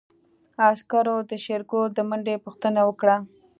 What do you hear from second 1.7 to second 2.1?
د